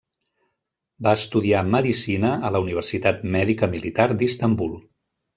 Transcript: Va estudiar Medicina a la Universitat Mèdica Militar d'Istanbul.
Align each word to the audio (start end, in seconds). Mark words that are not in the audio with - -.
Va 1.07 1.11
estudiar 1.17 1.59
Medicina 1.75 2.31
a 2.49 2.51
la 2.55 2.61
Universitat 2.63 3.21
Mèdica 3.35 3.69
Militar 3.75 4.07
d'Istanbul. 4.23 4.73